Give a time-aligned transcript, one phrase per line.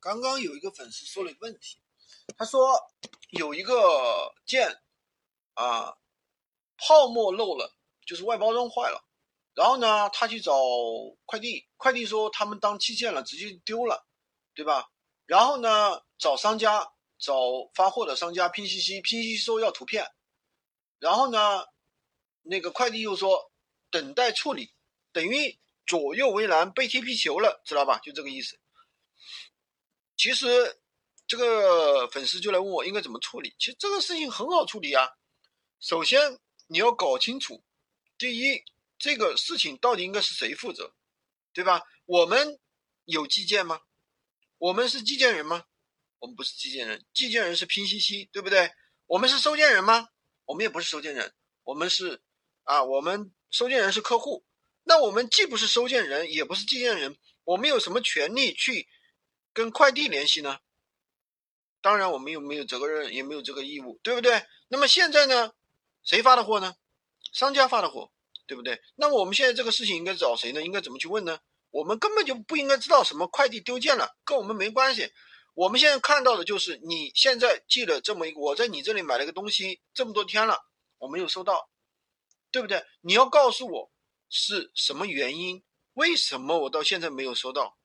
[0.00, 1.78] 刚刚有一个粉丝说了一个问题，
[2.36, 2.72] 他说
[3.30, 4.80] 有一个件
[5.54, 5.96] 啊
[6.76, 7.74] 泡沫漏了，
[8.06, 9.04] 就是外包装坏了，
[9.54, 10.52] 然后呢他去找
[11.24, 14.06] 快递，快递说他们当寄件了，直接丢了，
[14.54, 14.90] 对吧？
[15.26, 17.34] 然后呢找商家，找
[17.74, 20.10] 发货的商家拼夕夕，拼夕夕说要图片，
[21.00, 21.66] 然后呢
[22.42, 23.50] 那个快递又说
[23.90, 24.72] 等待处理，
[25.12, 27.98] 等于左右为难，被踢皮球了，知道吧？
[27.98, 28.58] 就这个意思。
[30.18, 30.76] 其实
[31.28, 33.54] 这个粉丝就来问我应该怎么处理。
[33.58, 35.08] 其实这个事情很好处理啊。
[35.78, 37.62] 首先你要搞清楚，
[38.18, 38.64] 第一，
[38.98, 40.92] 这个事情到底应该是谁负责，
[41.52, 41.84] 对吧？
[42.04, 42.58] 我们
[43.04, 43.80] 有寄件吗？
[44.58, 45.64] 我们是寄件人吗？
[46.18, 48.72] 我们不是寄件人，寄件人是拼夕夕，对不对？
[49.06, 50.08] 我们是收件人吗？
[50.46, 51.32] 我们也不是收件人，
[51.62, 52.20] 我们是
[52.64, 54.44] 啊，我们收件人是客户。
[54.82, 58.88] 那我们既不是收件人，也不是寄件人，我们有什么权利去？
[59.58, 60.60] 跟快递联系呢？
[61.80, 64.46] 当然，我们又没有责任，也没有这个义务，对不对？
[64.68, 65.52] 那么现在呢，
[66.04, 66.76] 谁发的货呢？
[67.32, 68.12] 商家发的货，
[68.46, 68.80] 对不对？
[68.94, 70.62] 那我们现在这个事情应该找谁呢？
[70.62, 71.40] 应该怎么去问呢？
[71.70, 75.12] 我们根本就不应该知道什么快递丢件了，跟我们没关系。
[75.54, 80.62] 我们现在看到的就是你现在寄了这么一个，我在你这里买了个东西，这么多天了，
[80.98, 81.68] 我没有收到，
[82.52, 82.86] 对不对？
[83.00, 83.90] 你要告诉我
[84.30, 87.76] 是什么原因，为什么我到现在没有收到，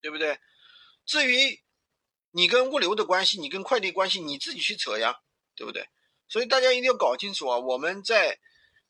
[0.00, 0.40] 对不对？
[1.04, 1.60] 至于
[2.30, 5.16] 你跟物流的关系，你跟快递关系，你自己去扯呀，
[5.54, 5.88] 对不对？
[6.28, 7.58] 所以大家一定要搞清楚啊！
[7.58, 8.38] 我们在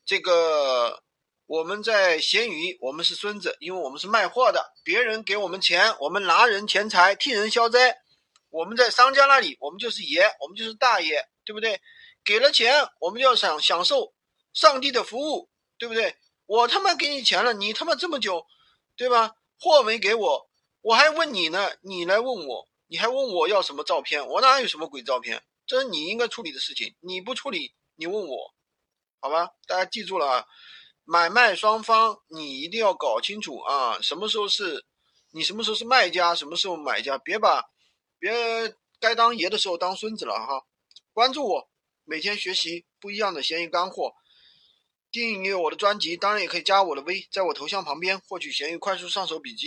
[0.05, 1.03] 这个
[1.47, 7.99] 我们在闲鱼，我们是孙子，因为我们是卖货的，别人给我们钱，我们拿人钱财替人消灾。
[8.51, 11.81] 我们在商家那里，我们就是爷，我们就是大爷，对不对？
[12.23, 14.15] 给了钱，我们就要享享受
[14.53, 16.15] 上帝的服务，对不对？
[16.47, 18.47] 我他妈给你钱了，你他妈这么久，
[18.97, 19.35] 对吧？
[19.59, 20.51] 货没给我。
[20.83, 24.27] 我还问你呢，你来问我，你还问我要什么照片？
[24.27, 25.43] 我哪有什么鬼照片？
[25.65, 28.53] 这是你应该处理的事情，你不处理，你问我，
[29.21, 29.51] 好吧？
[29.67, 30.47] 大家记住了啊，
[31.05, 34.85] 买卖双方你一定要搞清楚啊，什么时候是，
[35.31, 37.65] 你什么时候是卖家，什么时候买家，别把，
[38.19, 40.65] 别该当爷的时候当孙子了哈。
[41.13, 41.71] 关注我，
[42.05, 44.15] 每天学习不一样的闲鱼干货，
[45.13, 49.61] 订阅我的专辑，当然也可以加我的微，在我头像旁边获取闲鱼快速上手笔记。